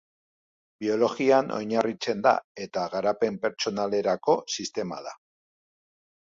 Biologian 0.85 1.51
oinarritzen 1.57 2.23
da 2.27 2.31
eta 2.65 2.87
garapen 2.95 3.37
pertsonalerako 3.45 4.37
sistema 4.57 4.99
da. 5.11 5.15